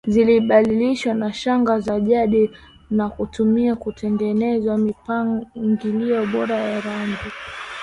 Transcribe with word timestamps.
zilibadilishwa 0.07 1.13
na 1.13 1.33
shanga 1.33 1.79
za 1.79 1.99
jadi 1.99 2.51
na 2.91 3.09
kutumiwa 3.09 3.75
kutengeneza 3.75 4.77
mipangilio 4.77 6.25
bora 6.25 6.55
ya 6.57 6.81
rangi 6.81 7.31